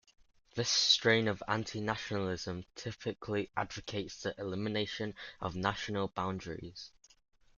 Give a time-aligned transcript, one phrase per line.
[0.55, 6.89] This strain of anti-nationalism typically advocates the elimination of national boundaries.